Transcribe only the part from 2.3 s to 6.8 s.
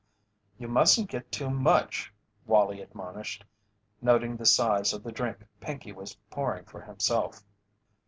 Wallie admonished, noting the size of the drink Pinkey was pouring